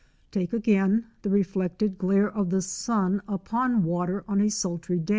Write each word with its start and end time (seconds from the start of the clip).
Take 0.31 0.51
again, 0.51 1.05
the 1.21 1.29
reflected 1.29 1.99
glare 1.99 2.27
of 2.27 2.49
the 2.49 2.63
sun 2.63 3.21
upon 3.27 3.83
water 3.83 4.25
on 4.27 4.41
a 4.41 4.49
sultry 4.49 4.97
day. 4.99 5.09